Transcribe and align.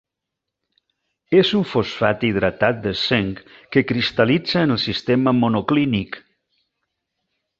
És 1.39 1.49
un 1.59 1.65
fosfat 1.73 2.23
hidratat 2.29 2.79
de 2.87 2.93
zinc 3.03 3.43
que 3.75 3.85
cristal·litza 3.91 4.65
en 4.69 4.77
el 4.77 4.81
sistema 4.87 5.37
monoclínic. 5.43 6.19